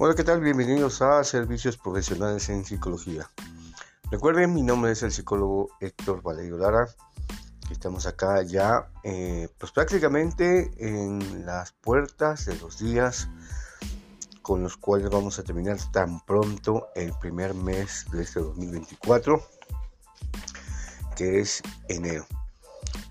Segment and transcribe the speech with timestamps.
[0.00, 0.40] Hola, ¿qué tal?
[0.40, 3.28] Bienvenidos a Servicios Profesionales en Psicología.
[4.12, 6.86] Recuerden, mi nombre es el psicólogo Héctor Valerio Lara.
[7.68, 13.28] Estamos acá ya, eh, pues prácticamente en las puertas de los días
[14.40, 19.42] con los cuales vamos a terminar tan pronto el primer mes de este 2024,
[21.16, 22.24] que es enero.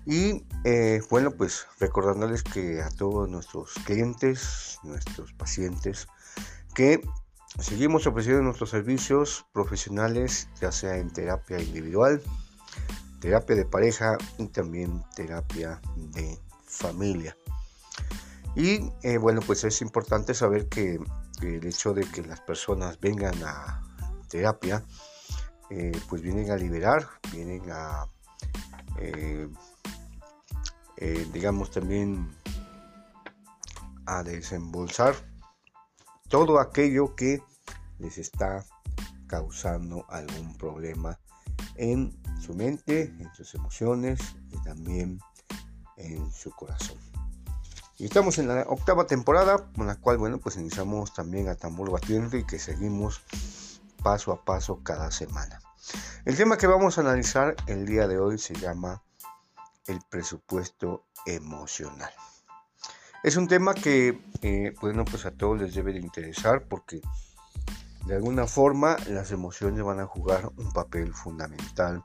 [0.06, 6.08] Y eh, bueno, pues recordándoles que a todos nuestros clientes, nuestros pacientes,
[6.78, 7.02] que
[7.58, 12.22] seguimos ofreciendo nuestros servicios profesionales, ya sea en terapia individual,
[13.18, 17.36] terapia de pareja y también terapia de familia.
[18.54, 21.00] Y eh, bueno, pues es importante saber que
[21.42, 23.82] el hecho de que las personas vengan a
[24.28, 24.84] terapia,
[25.70, 28.06] eh, pues vienen a liberar, vienen a,
[29.00, 29.48] eh,
[31.32, 32.30] digamos, también
[34.06, 35.16] a desembolsar
[36.28, 37.42] todo aquello que
[37.98, 38.64] les está
[39.26, 41.18] causando algún problema
[41.76, 45.20] en su mente, en sus emociones y también
[45.96, 46.98] en su corazón.
[47.98, 51.90] Y estamos en la octava temporada, con la cual, bueno, pues iniciamos también a tambor
[51.90, 53.22] batiendo y que seguimos
[54.02, 55.60] paso a paso cada semana.
[56.24, 59.02] El tema que vamos a analizar el día de hoy se llama
[59.86, 62.12] el presupuesto emocional.
[63.24, 67.00] Es un tema que, eh, bueno, pues a todos les debe de interesar porque
[68.06, 72.04] de alguna forma las emociones van a jugar un papel fundamental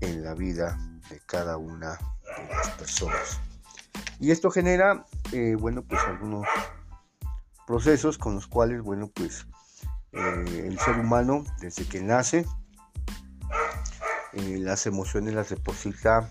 [0.00, 0.78] en la vida
[1.10, 3.40] de cada una de las personas.
[4.20, 6.46] Y esto genera, eh, bueno, pues algunos
[7.66, 9.46] procesos con los cuales, bueno, pues
[10.12, 12.46] eh, el ser humano, desde que nace,
[14.32, 16.30] las emociones las deposita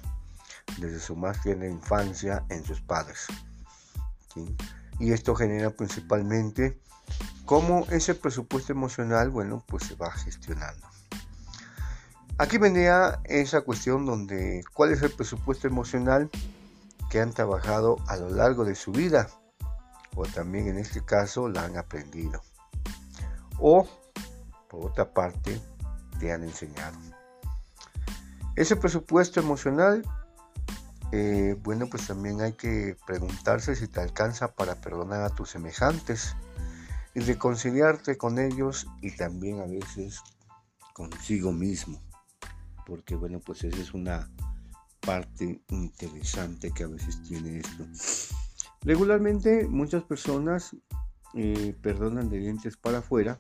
[0.80, 3.28] desde su más tierna infancia en sus padres.
[5.00, 6.80] Y esto genera principalmente
[7.46, 10.88] cómo ese presupuesto emocional, bueno, pues se va gestionando.
[12.38, 16.30] Aquí venía esa cuestión donde cuál es el presupuesto emocional
[17.10, 19.30] que han trabajado a lo largo de su vida
[20.16, 22.42] o también en este caso la han aprendido
[23.60, 23.88] o
[24.70, 25.62] por otra parte
[26.20, 26.98] te han enseñado.
[28.56, 30.04] Ese presupuesto emocional
[31.12, 36.36] eh, bueno, pues también hay que preguntarse si te alcanza para perdonar a tus semejantes
[37.14, 40.22] y reconciliarte con ellos y también a veces
[40.94, 42.02] consigo mismo.
[42.86, 44.30] Porque bueno, pues esa es una
[45.02, 47.86] parte interesante que a veces tiene esto.
[48.82, 50.76] Regularmente muchas personas
[51.34, 53.40] eh, perdonan de dientes para afuera,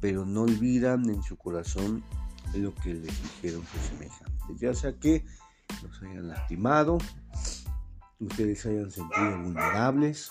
[0.00, 2.04] pero no olvidan en su corazón
[2.54, 4.60] lo que les dijeron sus semejantes.
[4.60, 5.24] Ya sea que
[5.82, 6.98] los hayan lastimado,
[8.20, 10.30] ustedes hayan sentido vulnerables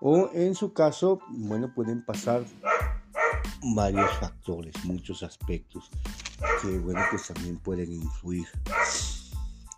[0.00, 2.44] o en su caso, bueno, pueden pasar
[3.74, 5.90] varios factores, muchos aspectos
[6.60, 8.46] que, bueno, pues también pueden influir.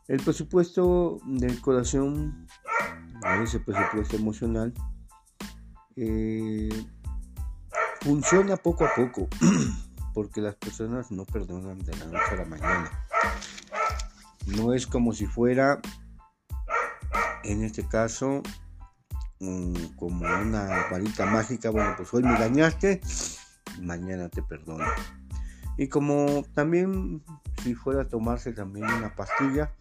[0.09, 2.47] El presupuesto del corazón,
[3.43, 4.75] ese presupuesto emocional,
[5.95, 6.69] eh,
[8.01, 9.29] funciona poco a poco,
[10.13, 13.07] porque las personas no perdonan de la noche a la mañana.
[14.47, 15.81] No es como si fuera,
[17.43, 18.43] en este caso,
[19.97, 21.71] como una varita mágica.
[21.71, 23.01] Bueno, pues hoy me dañaste,
[23.81, 24.85] mañana te perdono.
[25.77, 27.23] Y como también
[27.63, 29.73] si fuera a tomarse también una pastilla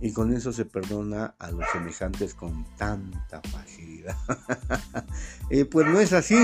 [0.00, 4.16] y con eso se perdona a los semejantes con tanta facilidad.
[5.50, 6.36] Eh, pues no es así.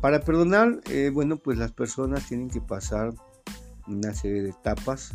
[0.00, 3.14] Para perdonar, eh, bueno, pues las personas tienen que pasar
[3.86, 5.12] una serie de etapas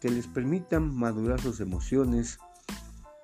[0.00, 2.38] que les permitan madurar sus emociones,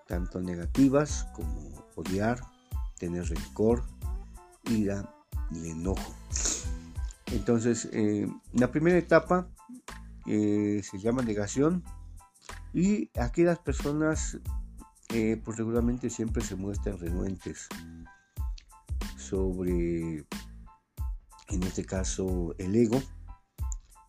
[0.07, 2.41] tanto negativas como odiar,
[2.99, 3.85] tener rencor,
[4.65, 5.13] ira
[5.51, 6.15] y enojo.
[7.33, 9.49] Entonces, eh, la primera etapa
[10.27, 11.83] eh, se llama negación
[12.73, 14.39] y aquí las personas
[15.09, 15.57] eh, pues
[16.11, 17.69] siempre se muestran renuentes
[19.17, 20.27] sobre,
[21.49, 23.03] en este caso, el ego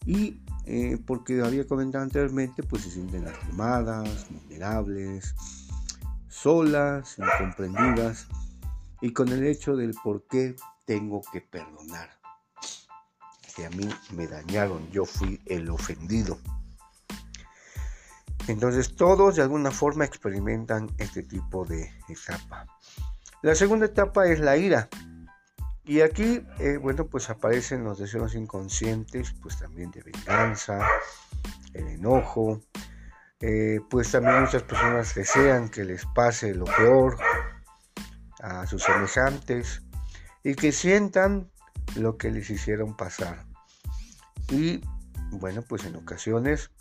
[0.08, 5.36] y eh, porque había comentado anteriormente, pues se sienten lastimadas, vulnerables,
[6.30, 8.28] solas, incomprendidas
[9.02, 10.56] y con el hecho del por qué
[10.86, 12.10] tengo que perdonar.
[13.54, 16.40] Que a mí me dañaron, yo fui el ofendido.
[18.48, 22.66] Entonces todos de alguna forma experimentan este tipo de etapa.
[23.42, 24.88] La segunda etapa es la ira.
[25.88, 30.86] Y aquí, eh, bueno, pues aparecen los deseos inconscientes, pues también de venganza,
[31.74, 32.62] el enojo,
[33.40, 37.18] eh, pues también muchas personas desean que les pase lo peor,
[38.42, 39.82] a sus semejantes
[40.44, 41.50] y que sientan
[41.96, 43.46] lo que les hicieron pasar.
[44.50, 44.82] Y
[45.32, 46.72] bueno, pues en ocasiones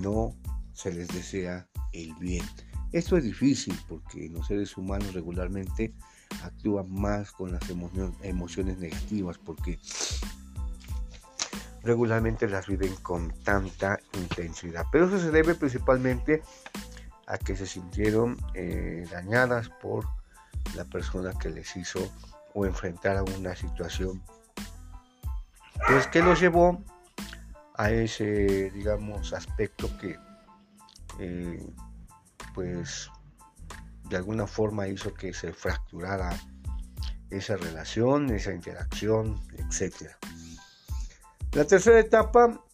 [0.00, 0.34] no
[0.72, 2.44] se les desea el bien.
[2.92, 5.94] Esto es difícil porque los seres humanos regularmente
[6.42, 7.62] actúan más con las
[8.22, 9.78] emociones negativas porque
[11.82, 14.86] regularmente las viven con tanta intensidad.
[14.90, 16.42] Pero eso se debe principalmente
[17.26, 20.06] a que se sintieron eh, dañadas por
[20.74, 22.00] la persona que les hizo
[22.54, 24.22] o enfrentar a una situación
[25.86, 26.82] pues que los llevó
[27.74, 30.18] a ese digamos aspecto que
[31.18, 31.66] eh,
[32.54, 33.10] pues
[34.08, 36.30] de alguna forma hizo que se fracturara
[37.30, 40.10] esa relación, esa interacción, etc.
[41.52, 42.64] La tercera etapa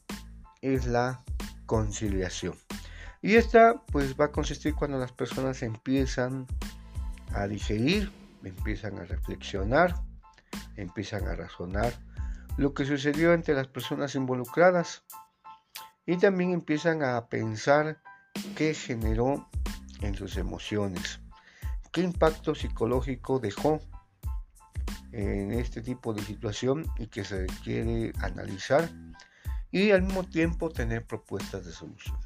[0.61, 1.23] es la
[1.67, 2.55] conciliación.
[3.23, 6.47] Y esta pues va a consistir cuando las personas empiezan
[7.33, 8.11] a digerir,
[8.43, 9.95] empiezan a reflexionar,
[10.77, 11.93] empiezan a razonar
[12.57, 15.05] lo que sucedió entre las personas involucradas
[16.05, 18.03] y también empiezan a pensar
[18.57, 19.49] qué generó
[20.01, 21.21] en sus emociones,
[21.93, 23.81] qué impacto psicológico dejó
[25.13, 28.91] en este tipo de situación y que se quiere analizar
[29.71, 32.17] y al mismo tiempo tener propuestas de solución.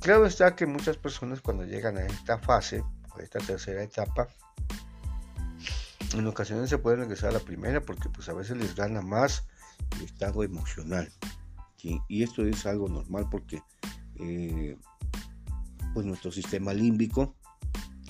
[0.00, 2.82] Claro está que muchas personas cuando llegan a esta fase,
[3.16, 4.28] a esta tercera etapa,
[6.14, 9.46] en ocasiones se pueden regresar a la primera porque pues a veces les gana más
[9.96, 11.12] el estado emocional.
[11.82, 13.62] Y esto es algo normal porque
[14.16, 14.76] eh,
[15.94, 17.34] pues nuestro sistema límbico,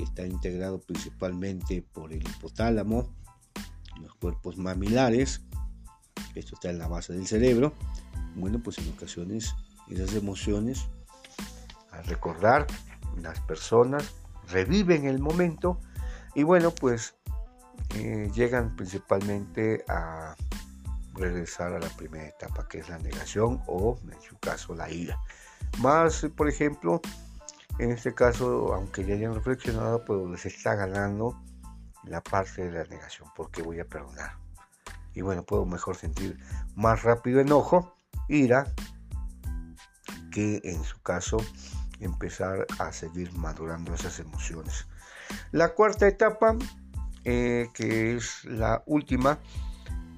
[0.02, 3.08] está integrado principalmente por el hipotálamo,
[4.00, 5.42] los cuerpos mamilares,
[6.34, 7.72] esto está en la base del cerebro,
[8.34, 9.54] bueno, pues en ocasiones
[9.88, 10.88] esas emociones,
[11.90, 12.66] al recordar
[13.20, 14.14] las personas,
[14.48, 15.80] reviven el momento
[16.34, 17.14] y bueno, pues
[17.96, 20.36] eh, llegan principalmente a
[21.14, 25.18] regresar a la primera etapa, que es la negación o en su caso la ira.
[25.78, 27.00] Más, por ejemplo,
[27.80, 31.42] en este caso, aunque ya hayan reflexionado, pues les está ganando
[32.04, 34.36] la parte de la negación, porque voy a perdonar.
[35.14, 36.38] Y bueno, puedo mejor sentir
[36.76, 37.96] más rápido enojo,
[38.28, 38.66] ira,
[40.30, 41.38] que en su caso
[42.00, 44.86] empezar a seguir madurando esas emociones.
[45.50, 46.56] La cuarta etapa,
[47.24, 49.38] eh, que es la última,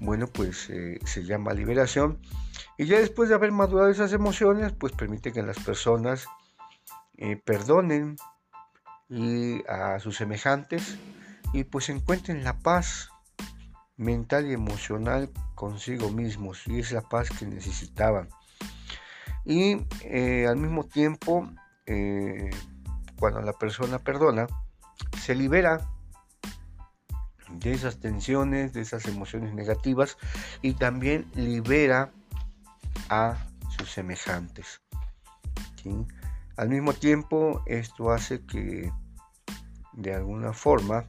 [0.01, 2.19] bueno, pues eh, se llama liberación.
[2.77, 6.27] Y ya después de haber madurado esas emociones, pues permite que las personas
[7.23, 8.17] eh, perdonen
[9.07, 10.97] y a sus semejantes
[11.53, 13.07] y pues encuentren la paz
[13.95, 18.27] mental y emocional consigo mismos y es la paz que necesitaban.
[19.45, 21.49] Y eh, al mismo tiempo
[21.85, 22.49] eh,
[23.17, 24.47] cuando la persona perdona
[25.21, 25.79] se libera
[27.51, 30.17] de esas tensiones de esas emociones negativas
[30.61, 32.11] y también libera
[33.07, 33.37] a
[33.77, 34.81] sus semejantes
[36.55, 38.91] al mismo tiempo, esto hace que
[39.93, 41.07] de alguna forma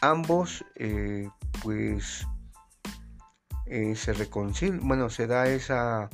[0.00, 1.28] ambos eh,
[1.62, 2.26] pues
[3.66, 6.08] eh, se reconcilian, bueno, se da esa,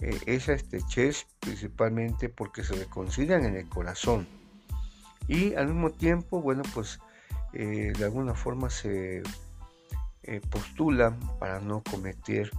[0.00, 4.26] eh, esa estrechez principalmente porque se reconcilian en el corazón
[5.26, 6.98] y al mismo tiempo, bueno, pues
[7.52, 9.22] de alguna forma se
[10.50, 12.50] postulan para no cometer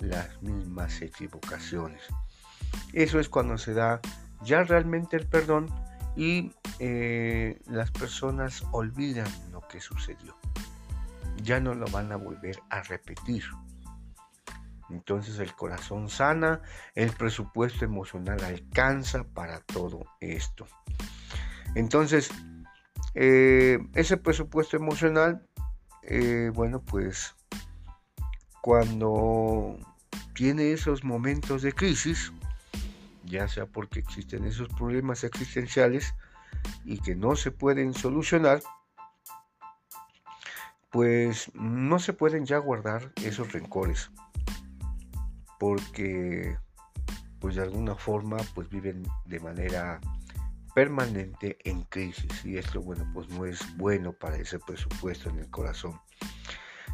[0.00, 2.02] las mismas equivocaciones.
[2.92, 4.00] Eso es cuando se da
[4.42, 5.66] ya realmente el perdón
[6.16, 10.36] y eh, las personas olvidan lo que sucedió.
[11.42, 13.44] Ya no lo van a volver a repetir.
[14.90, 16.62] Entonces el corazón sana,
[16.94, 20.66] el presupuesto emocional alcanza para todo esto.
[21.76, 22.30] Entonces,
[23.14, 25.46] eh, ese presupuesto emocional,
[26.02, 27.36] eh, bueno, pues
[28.60, 29.78] cuando
[30.34, 32.32] tiene esos momentos de crisis,
[33.30, 36.14] ya sea porque existen esos problemas existenciales
[36.84, 38.60] y que no se pueden solucionar,
[40.90, 44.10] pues no se pueden ya guardar esos rencores,
[45.58, 46.58] porque
[47.38, 50.00] pues de alguna forma pues viven de manera
[50.74, 55.50] permanente en crisis y esto bueno pues no es bueno para ese presupuesto en el
[55.50, 56.00] corazón.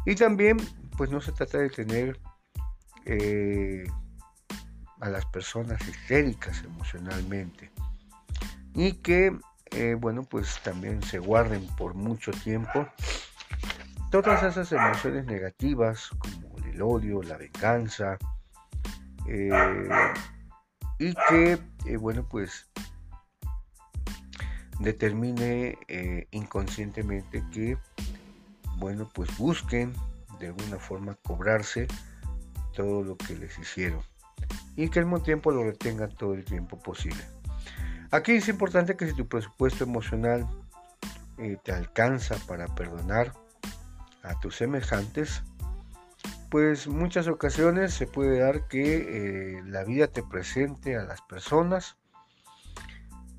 [0.05, 0.57] Y también
[0.95, 2.19] pues no se trata de tener
[3.05, 3.85] eh,
[4.99, 7.71] a las personas histéricas emocionalmente.
[8.73, 9.37] Y que
[9.71, 12.87] eh, bueno pues también se guarden por mucho tiempo
[14.11, 18.17] todas esas emociones negativas como el odio, la venganza
[19.27, 19.89] eh,
[20.99, 22.69] y que eh, bueno pues
[24.79, 25.77] determine
[26.31, 27.77] inconscientemente que
[28.77, 29.93] bueno, pues busquen
[30.39, 31.87] de alguna forma cobrarse
[32.75, 34.01] todo lo que les hicieron
[34.75, 37.23] y que al mismo tiempo lo retengan todo el tiempo posible.
[38.11, 40.47] Aquí es importante que si tu presupuesto emocional
[41.37, 43.33] eh, te alcanza para perdonar
[44.23, 45.43] a tus semejantes,
[46.49, 51.97] pues muchas ocasiones se puede dar que eh, la vida te presente a las personas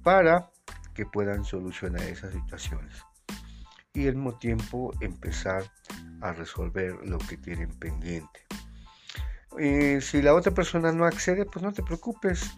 [0.02, 0.50] para
[0.94, 3.02] que puedan solucionar esas situaciones
[3.94, 5.64] y al mismo tiempo empezar
[6.20, 8.47] a resolver lo que tienen pendiente.
[9.58, 12.56] Eh, si la otra persona no accede, pues no te preocupes,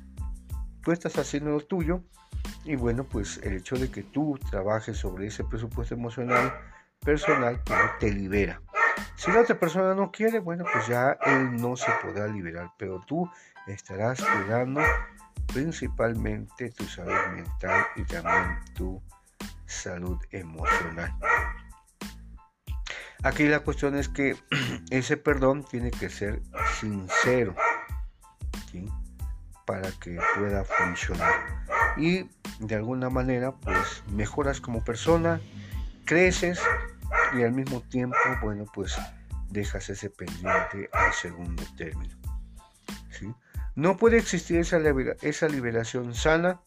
[0.82, 2.02] tú estás haciendo lo tuyo
[2.64, 6.52] y bueno, pues el hecho de que tú trabajes sobre ese presupuesto emocional
[7.04, 8.60] personal pues, te libera.
[9.16, 13.00] Si la otra persona no quiere, bueno, pues ya él no se podrá liberar, pero
[13.06, 13.30] tú
[13.66, 14.80] estarás cuidando
[15.52, 19.02] principalmente tu salud mental y también tu
[19.66, 21.12] salud emocional.
[23.22, 24.36] Aquí la cuestión es que
[24.90, 26.40] ese perdón tiene que ser
[26.78, 27.54] sincero
[29.66, 31.32] para que pueda funcionar.
[31.96, 32.28] Y
[32.60, 35.40] de alguna manera, pues mejoras como persona,
[36.04, 36.60] creces
[37.36, 38.96] y al mismo tiempo, bueno, pues
[39.48, 42.16] dejas ese pendiente al segundo término.
[43.76, 44.78] No puede existir esa,
[45.22, 46.60] esa liberación sana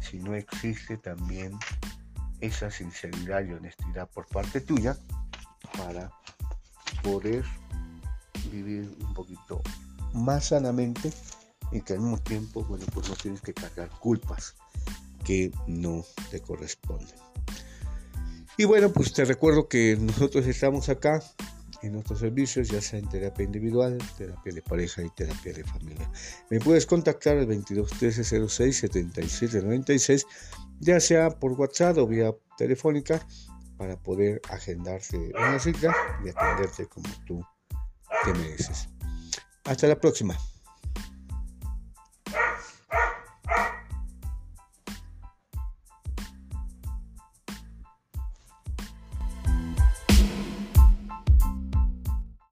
[0.00, 1.58] si no existe también
[2.40, 4.96] esa sinceridad y honestidad por parte tuya
[5.84, 6.10] para
[7.02, 7.44] poder
[8.50, 9.60] vivir un poquito
[10.12, 11.12] más sanamente
[11.72, 14.54] y que al mismo tiempo, bueno, pues no tienes que cargar culpas
[15.24, 17.16] que no te corresponden.
[18.56, 21.22] Y bueno, pues te recuerdo que nosotros estamos acá
[21.82, 26.10] en nuestros servicios, ya sea en terapia individual, terapia de pareja y terapia de familia.
[26.50, 30.26] Me puedes contactar al 22 13 06 77 96,
[30.80, 33.26] ya sea por WhatsApp o vía telefónica,
[33.82, 35.92] para poder agendarte una cita
[36.24, 37.44] y atenderte como tú
[38.24, 38.88] te mereces.
[39.64, 40.38] Hasta la próxima.